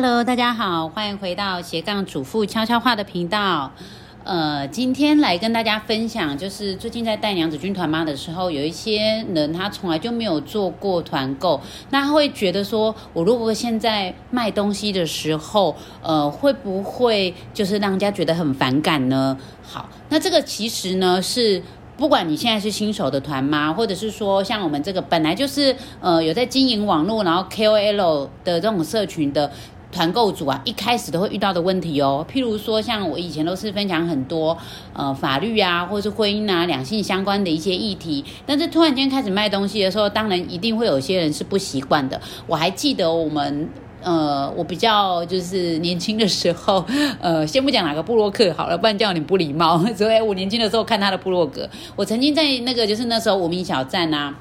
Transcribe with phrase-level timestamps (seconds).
[0.00, 3.72] Hello，大家好，欢迎回到斜杠主妇悄悄话的频道。
[4.22, 11.60] 呃，今天来跟大家分享，就是最近在带娘子军团妈的时候，有一些人他从来就没有做过团购，
[11.90, 19.36] 那他会觉得说，我如果现在卖东西的时候，呃，会不会就是让人家觉得很反感呢？
[19.64, 21.60] 好，那这个其实呢是。
[21.96, 29.50] 不管你现在是新手的团妈，或者是说像我们这个本来就是呃有在经营网络，然后 KOL 的这种社群的
[29.90, 32.26] 团购组啊，一开始都会遇到的问题哦。
[32.32, 34.56] 譬如说，像我以前都是分享很多
[34.92, 42.20] 呃法律啊，或者是婚姻啊、两性相关的一些议题，但是突然间开始卖东西的时候，当然一定会有些人是不习惯的。
[42.46, 43.68] 我还记得我们。
[44.00, 46.84] 呃，我比较就是年轻的时候，
[47.20, 49.76] 呃，先不讲哪个布洛克好了，不然这样有点不礼貌。
[49.96, 54.32] 所以，我年轻的时候看他的布洛格，我曾经在那个就是那时候无名小站啊。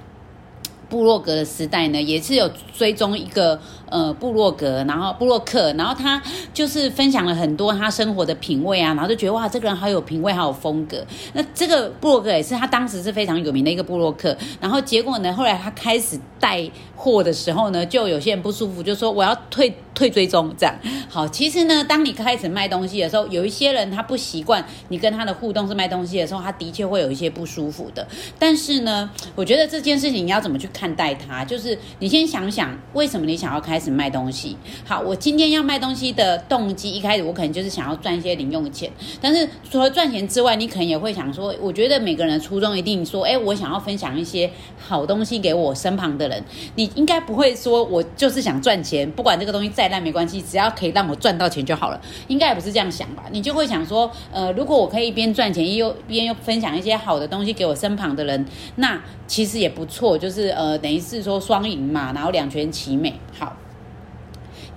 [0.89, 6.21] 部落格的时代呢，也是有追踪一个呃布洛格，然后布洛克，然后他
[6.53, 11.05] 就是分享了很多他生活的品味啊，然后就觉得哇，这个人好有品味，好有风格。
[11.33, 20.73] 那这个布洛格也是他当时是非常有名的一个布洛克，然后结果呢，后来他开始带货的时候呢，就有些人不舒服，就说我要退退追踪这样。
[21.09, 28.07] 好，其实呢，当你开始卖东西的时候，有一些人他不习惯你跟他的互动是卖东西的时候，他的确会有一些不舒服的。
[28.37, 30.67] 但是呢，我觉得这件事情你要怎么去？
[30.73, 34.57] 看待它，就是你先想想为什么你想要开开始卖东西。
[34.87, 38.91] 好，我今天要卖东西的动机，一开始我可能就是想要赚一些零用钱。
[39.21, 46.43] 但是除了赚钱之外，你可能也会想说，我觉得每个人的初衷一定说，哎，我想要分享一些好东西给我身旁的人。
[46.73, 52.01] 你应该不会说我就是想赚钱，不管这个东西再烂没关系，只要可以让我赚到钱就好了。
[52.27, 53.25] 应该也不是这样想吧？
[53.31, 58.43] 你就会想说，呃，如果我可以一边赚钱又一边又分享一些好的东西给我身旁的人，
[58.77, 60.17] 那其实也不错。
[60.17, 60.47] 就是。
[60.47, 63.55] 呃，等于是说双赢嘛，然后两全其美，好。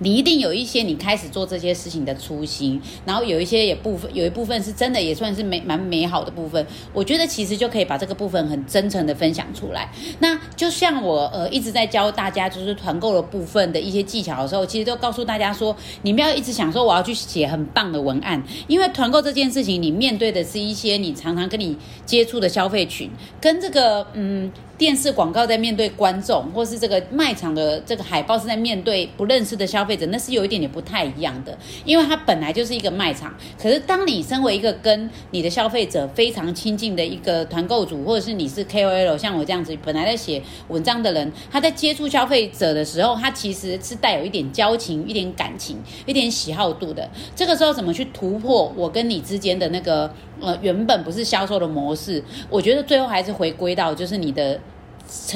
[0.01, 6.65] 你一定有一些你开始做这些事情的初心，然后有一些也部分有一部分是真的也算是美蛮美好的部分。
[6.91, 9.89] 我觉得其实就可以把这个部分很真诚的分享出来。
[10.19, 30.05] 那就像我呃一直在教大家就是团购的部分的一些技巧的时候，其实都告诉大家说，你不要一直想说我要去写很棒的文案，因为团购这件事情，你面对的是一些你常常跟你接触的消费群，跟这个嗯电视广告在面对观众，或是这个卖场的这个海报是在面对不认识的消费者。
[30.07, 31.55] 那是有一点点不太一样的，
[31.85, 33.31] 因为它本来就是一个卖场。
[33.61, 45.77] 可是当你身为一个跟你的消费者非常亲近的一个团购主，或者是你是 KOL，像我这样子本来在写文章的人，他在接触消费者的时候，他其实是带有一点交情、一点感情、
[46.07, 47.07] 一点喜好度的。
[47.35, 50.11] 这个时候怎么去突破我跟你之间的那个
[50.41, 52.23] 呃原本不是销售的模式？
[52.49, 54.59] 我觉得最后还是回归到就是你的。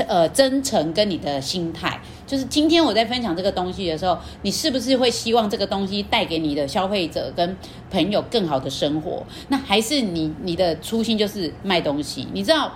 [0.07, 7.57] 呃，真诚跟你的心态，就是今天我在分享这个东西的时候，你是不是会希望这个东西带给你的消费者跟
[7.91, 9.21] 朋友更好的生活？
[9.49, 12.25] 那还是你你的初心就是卖东西？
[12.31, 12.71] 你知道？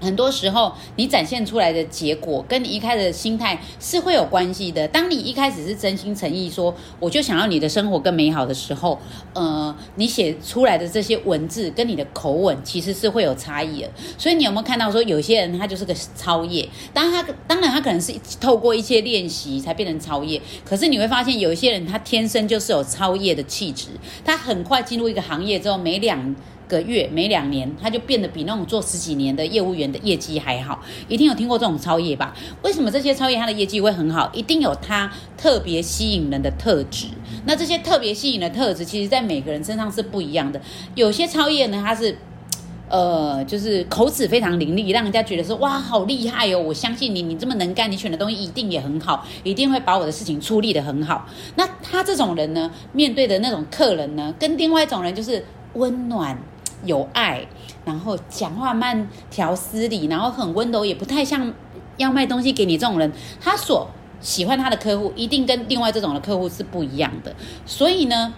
[0.00, 4.86] 很多时候，你展现出来的结果跟你一开始的心态是会有关系的。
[4.88, 8.98] 当你一开始是真心诚意说，我就想要你的生活更美好的时候，
[9.34, 13.90] 呃，你写出来的这些文字跟你的口吻其实是会有差异的。
[14.16, 23.88] 所以你有没有看到说，有些人他就是个超业，当他当然他可能是透过一些练习才变成超业，可是你会发现有一些人他天生就是有超业的气质，
[24.24, 26.36] 他很快进入一个行业之后，每两。
[26.68, 30.80] 个月每两年，他就变得比那种做十几年的业务员的业绩还好。
[31.08, 32.34] 一定有听过这种超业吧？
[32.62, 34.30] 为什么这些超业他的业绩会很好？
[34.32, 37.06] 一定有他特别吸引人的特质。
[37.46, 40.60] 那这些特别吸引的特质，其实在每个人身上是不一样的。
[40.94, 42.16] 有些超业呢，他是
[42.90, 46.58] 呃，就是口齿非常伶俐，让人家觉得说哇，好厉害哦！
[46.58, 51.26] 我相信你，你这么能干，你选的东西一定也很好，一定会把我的事情处理的很好。
[51.56, 56.38] 那他这种人呢，面对的那种客人呢，跟另外一种人就是温暖。
[56.84, 57.46] 有爱，
[57.84, 61.52] 然后讲话慢条斯理，然后很温柔，也不太像
[61.96, 63.12] 要卖东西给你这种人。
[63.40, 63.88] 他所
[64.20, 67.34] 喜欢他的客户，一定跟另外这种的客户是不一样的。
[67.66, 68.34] 所以呢，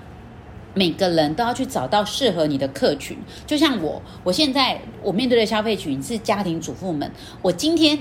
[0.74, 3.18] 每个人都要去找到适合你的客群。
[3.46, 7.10] 就像我，我现在我面对的消费群是家庭主妇们。
[7.42, 7.98] 我今天。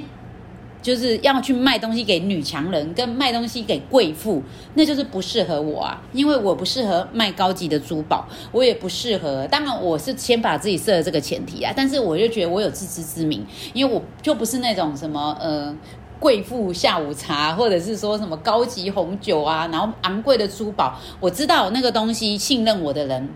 [0.82, 4.42] 就是要去卖东西给女强人，跟卖东西给贵妇，
[4.76, 9.46] 那就是不适合我啊，因为我不适合卖高级的珠宝，我也不适合。
[9.48, 15.76] 当然，我是先把自己设了这个前提啊，但是我就觉得我有自知之明，因为我就不是那种什么呃
[16.20, 23.30] 贵妇下午茶，或者是说什么高级红酒啊，然后昂贵的珠宝，我知道那个东西，信任我的人。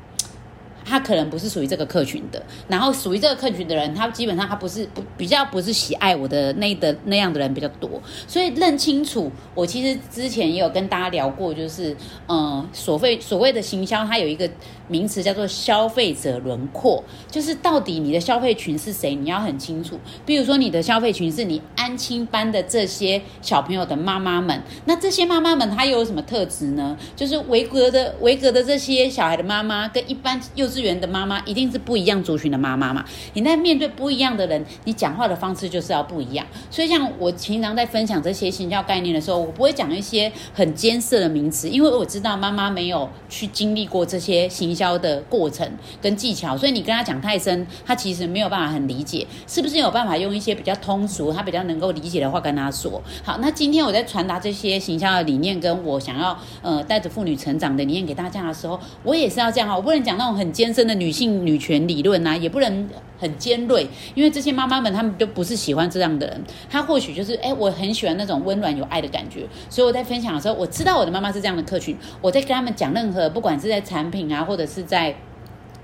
[0.86, 2.42] 他可能不是属于这个客群的。
[2.68, 8.02] 然后属于这个客群的人，他基本上他不是不比较不是喜爱我的那的那样的人比较多。
[8.28, 11.96] 所以认清楚，我其实之前也有跟大家聊过，就是
[12.28, 14.50] 嗯，所谓所谓的行销，它有一个
[14.88, 20.00] 名词叫做消费者轮廓，就是到底你的消费群是谁，你要很清楚。
[20.26, 26.98] 比如说你的消费群是你安亲班的这些小朋友的妈妈们，那这些妈妈们她又有什么特质呢？
[27.16, 33.06] 就是维格的维格的这些小孩的妈妈，跟一般幼稚园的妈妈一定是不一样族群的妈妈嘛。
[33.34, 36.46] 你在面对不一样的人，你讲话的方式就是要不一样。
[36.72, 45.70] 所以像我平常在分享这些行销概念的时候，我不会讲一些很艰涩的名词，因为我知道妈妈没有去经历过这些行销的过程
[46.02, 49.28] 跟技巧，所以你跟他讲太深，他其实没有办法很理解。
[49.48, 53.02] 是不是有办法用一些比较通俗、他比较能够理解的话跟他说？
[53.24, 62.90] 好，那今天我在传达这些行销的理念，跟我想要呃带着妇女成长的理念给大家的时候，我也是要这样哈，我不能讲那种很艰天生的女性女权理论呐，也不能
[63.20, 75.14] 很尖锐，因为这些妈妈们她们都不是喜欢这样的人，她或许就是哎，我很喜欢那种温暖有爱的感觉，所以我在分享的时候，我知道我的妈妈是这样的客群，我在跟他们讲任何不管是在产品啊，或者是在。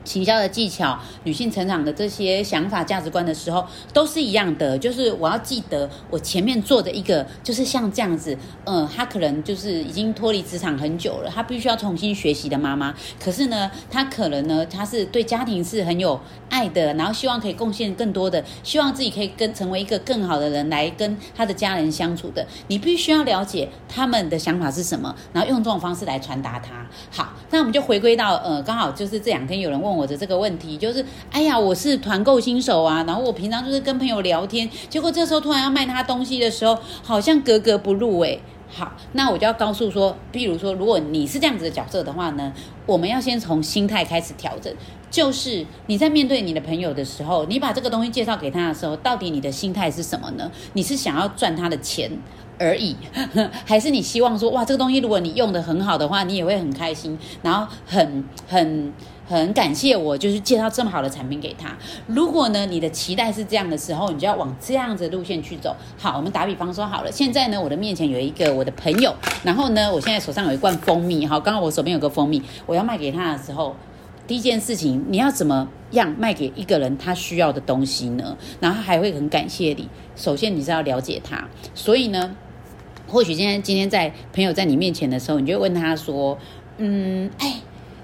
[0.10, 3.64] 行销的技巧、女性成长的这些想法、价值观的时候，
[3.94, 4.76] 都是一样的。
[4.76, 8.36] 就是我要记得，我前面做的一个，就是像这样子，
[8.66, 12.92] 嗯，她可能就是已经脱离职场很久了，她必须要重新学习的妈妈。
[13.24, 16.20] 可是呢，她可能呢，她是对家庭是很有
[16.50, 22.44] 爱的，然后希望可以贡献更多的，希望自己可以跟成为一个更好的人来跟她的家人相处的。
[22.68, 26.88] 你必须要了解他们的想法是什么，然后用这种方式来传达他。
[27.12, 29.99] 好，那我们就回归到，呃，刚好就是这两天有人问我。
[30.00, 38.40] 我的这个问题就是，哎呀，我是团购新手啊，然后我平常就是跟朋友聊天，结果这时候突然要卖他东西的时候，好像格格不入哎。
[38.72, 42.54] 好，那我就要告诉说，比如说，如果你是这样子的角色的话呢，
[42.86, 44.74] 我们要先从心态开始调整，
[45.10, 50.50] 就是你在面对你的朋友的时候，你把这个东西介绍给他的时候，到底你的心态是什么呢？
[50.74, 52.12] 你是想要赚他的钱？
[52.62, 52.94] 而已，
[53.66, 58.94] 还是你希望说哇，这个东西如果你用的很好的话，你也会很开心，然后很很
[59.30, 61.78] 很感谢我，就是介绍这么好的产品给他。
[62.08, 65.76] 如果呢，你的期待是这样的时候，你就要往这样子的路线去走。
[66.00, 73.76] 好，我们打比方说好了，现在呢，我的面前有一个我的朋友，然后呢，我现在手上有一罐蜂蜜，好，刚刚我手边有个蜂蜜，我要卖给他的时候，
[74.26, 78.36] 第一件事情，你要怎么样卖给一个人他需要的东西呢？
[78.60, 79.88] 然后还会很感谢你。
[80.16, 82.36] 首先你是要了解他，所以呢。
[83.12, 86.38] 或许今天今天在朋友在你面前的时候，你就问他说
[86.78, 87.56] ：“嗯，哎，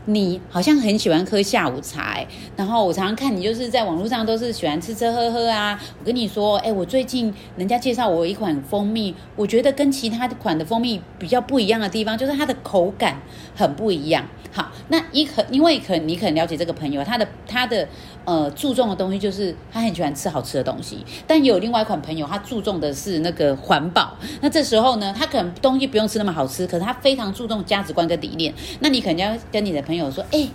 [0.05, 2.25] 你好像很喜欢喝下午茶，
[2.55, 5.79] 然后我常常看你就是在网络上都是喜欢吃吃喝喝啊。
[5.99, 13.19] 我跟你说，哎，我最近人家介绍我一款蜂蜜，我觉得跟其他款的蜂蜜比较不一样的地方，就是它的口感
[13.55, 17.85] 很不一样。”好，那一可因为可你可能了解这个朋友，他的他的
[18.25, 24.15] 呃注重的东西就是他很喜欢吃好吃的东西，但有另外一款朋友，他注重的是那个环保。
[24.41, 28.53] 那这时候呢，他可能东西不用吃那么好吃，可是他非常注重价值观跟理念。
[28.81, 30.47] 那你可能要跟你的朋友说，哎，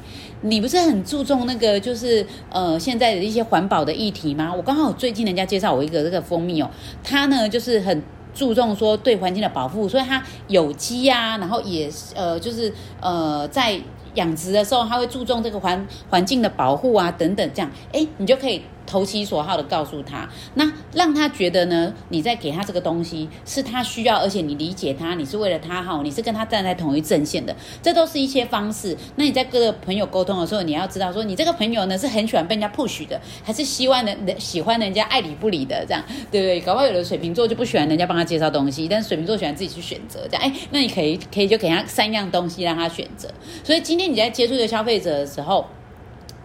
[0.42, 4.52] 你不是很注重那个就是呃现在的一些环保的议题吗？
[4.54, 6.70] 我刚好最近人家介绍我一个这个蜂蜜哦，
[7.02, 8.02] 它呢就是很。
[8.32, 13.78] 注重说对环境的保护，所以它有机呀，然后也呃就是呃在
[14.14, 18.62] 养殖的时候，它会注重这个环环境的保护啊等等，这样哎你就可以。
[18.90, 28.96] 投其所好的告诉他，那让他觉得呢，你在给他这个东西是他需要，而且你理解他，你是为了他好，你是跟他站在同一阵线的，这都是一些方式。
[29.14, 36.60] 那你在跟朋友沟通的时候，你要知道说，你这个朋友呢是很喜欢被人家 push 的，还是希望人喜欢人家爱理不理的这样，对不对？
[36.62, 43.30] 搞不好有的水瓶座就不喜欢人家帮他介绍东西，但是水瓶座喜欢自己去选择，这样哎，那你可以可以就给他三样东西让他选择。
[43.62, 45.64] 所以今天你在接触一个消费者的时候。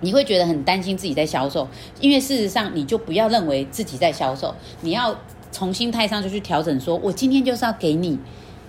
[0.05, 1.67] 你会觉得很担心自己在销售，
[1.99, 5.19] 因为事实上你就不要认为自己在销售，你要
[5.51, 8.19] 从心态上就去调整，说我今天就是要给你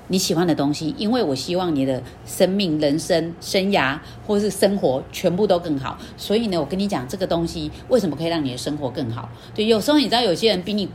[0.08, 5.98] 你喜欢的东西，因为我希望你的生命、人生、生涯或是生活全部都更好。
[6.16, 9.28] 所以呢，我跟你讲这个东西为什么可以让你的生活更好？
[9.54, 10.88] 对，有时候你知道有些人比你。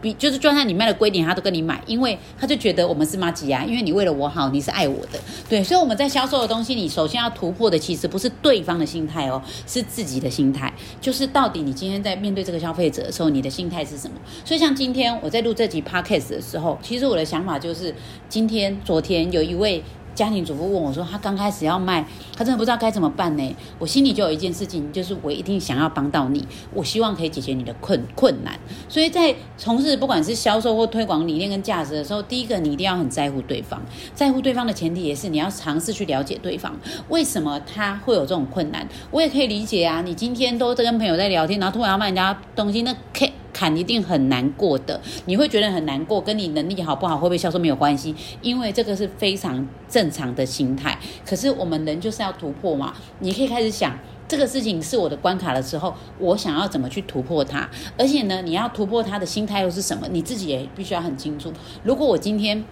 [0.00, 14.16] 比就是就算你卖了贵点，他都跟你买，因为他就觉得我们是妈吉啊，因为你为了我好，你是爱我的，对，所以我们在销售的东西，你首先要突破的其实不是对方的心态哦，是自己的心态，就是到底你今天在面对这个消费者的时候，你的心态是什么？
[14.44, 17.94] 所以像今天我在录这集 podcast 的时候，其实我的想法就是，
[18.28, 19.82] 今天昨天有一位。
[20.18, 22.04] 家庭主妇问我说，她刚开始要卖，
[22.36, 23.56] 她真的不知道该怎么办呢？
[23.78, 26.44] 我心里就有一件事情，就是我一定想要帮到你，
[26.74, 28.58] 我希望可以解决你的困困难。
[28.88, 33.80] 所以在从事不管是销售或推广理念跟价值的时候，第一个你一定要很在乎对方，
[34.12, 36.76] 在乎对方的前提也是你要尝试去了解对方，
[37.08, 38.84] 为什么他会有这种困难？
[39.12, 43.32] 我也可以理解啊，你今天都在跟朋友在聊天，然后突然要卖人家东西，那 K。
[43.58, 50.96] 坎一定很难过的，你会觉得很难过，跟你能力好不好、会不会销售没有关系，因为这个是非常正常的心态。
[51.26, 53.98] 可是我们人就是要突破嘛，你可以开始想，
[54.28, 61.52] 这个事情是我的关卡的时候，我想要怎么去突破它，而且呢，你要突破它的心态又是什么，你自己也必须要很清楚。
[61.82, 62.64] 如果我今天。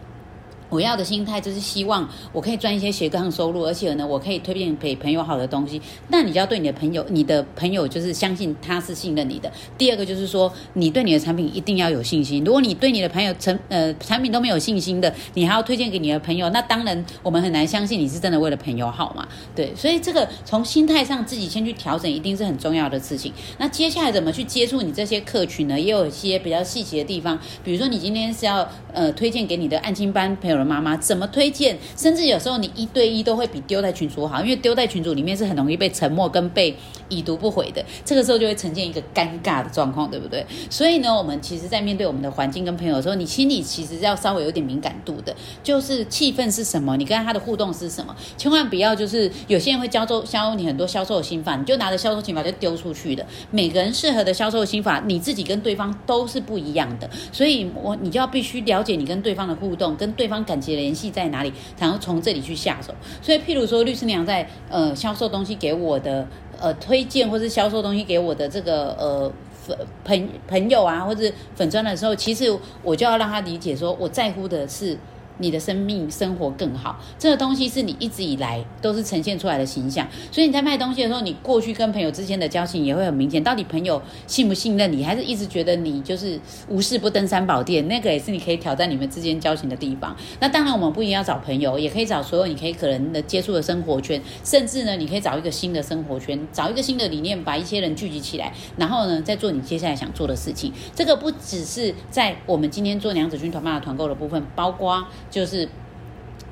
[0.69, 5.81] 我要的心态就是希望我可以赚一些斜杠收入，而且呢，我可以推荐给朋友好的东西。
[6.09, 9.51] 那你就要对你的朋友，你的朋友就是相信他是信任你的。
[9.79, 12.43] 第二个就是说，你对你的产品一定要有信心。
[12.45, 19.29] 如果你对你的朋友成呃产品都没有信心的，你还要推荐给你的朋友，那当然我们很难相信你是真的为了朋友好嘛？
[19.55, 23.33] 对，所以这个从心态上自己先去调整，一定是很重要的事情。
[23.59, 25.79] 那接下来怎么去接触你这些客群呢？
[25.79, 30.56] 也有一些比较细节的地方，比如说你今天是要呃推荐给你的案青班朋友。
[30.65, 31.77] 妈妈怎么推荐？
[31.97, 36.77] 甚至有时候你一对一都会比丢在群组好，因为丢在群组里面是很容易被沉默跟被
[37.09, 40.47] 已读不回的，这个时候就会呈现一个尴尬的状况，对不对？
[40.71, 53.27] 所以呢，我们其实在面对我们的环境跟朋友的时候，你心里其实要稍微有点敏感度的，就是气氛是什么，你跟他的互动是什么，千万不要就是有些人会教授教你很多销售心法，你就拿着销售心法就丢出去的。
[53.51, 60.37] 每个人适合的销售心法，你自己跟对方都是不一样的，所以我你就要必须了解你跟对方的互动，跟对方。
[60.47, 61.53] 感情联系在哪里？
[61.79, 62.95] 然后从这里去下手。
[63.21, 66.27] 所以，譬如说，律师娘在呃销售东西给我的
[66.61, 74.97] 呃推荐，或是销售东西给我的这个呃粉朋朋友啊，或者粉砖的时候，其实我就要让他理解说，我在乎的是。
[75.39, 80.07] 你的生命生活更好，这个东西是你一直以来都是呈现出来的形象。
[80.33, 83.43] 所以你在卖东西的时候，你过去跟朋友之间的交情也会很明显。
[83.43, 86.39] 到底朋友信不信任你，还是一直觉得你就是
[86.69, 87.87] 无事不登三宝殿？
[87.89, 90.17] 那个也是你可以挑战你们之间交情的地方。
[90.41, 100.73] 那当然，我们不一定要找朋友，也可以找所有你可以可能的接触的生活圈，甚至呢，你可以找一个新的生活圈，找一个新的理念，把一些人聚集起来，然后呢，再做你接下来想做的事情。
[100.95, 105.05] 这个不只是在我们今天做娘子军团妈的团购的部分，包括。
[105.31, 105.69] 就是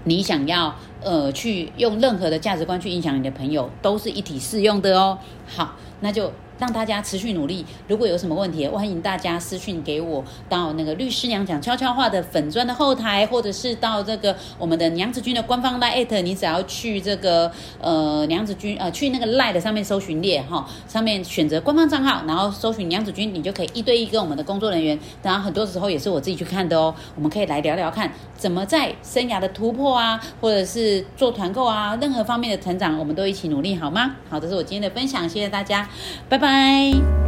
[0.04, 5.18] 你想要呃去用任何的价值观去影响你的朋友，都是一体适用的哦。
[5.46, 6.32] 好，那就。
[6.56, 7.66] 让大家持续努力。
[7.88, 26.94] 如果有什么问题，欢迎大家私讯给我，到那个律师娘讲悄悄话的粉砖的后台，或者是到这个我们的娘子军的官方 line，你只要去这个呃娘子军呃去那个 line 的上面搜寻列哈，上面选择官方账号，然后搜寻娘子军，你就可以一对一跟我们的工作人员，然后很多时候也是我自己去看的哦。
[27.16, 34.16] 我们可以来聊聊看，怎么在生涯的突破啊，或者是做团购啊，任何方面的成长，我们都一起努力好吗？
[34.28, 35.88] 好，这是我今天的分享，谢谢大家，
[36.28, 37.23] 拜拜。